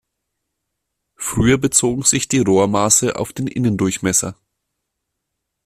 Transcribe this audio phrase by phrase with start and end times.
[1.15, 4.35] Früher bezogen sich die Rohr-Maße auf den Innendurchmesser.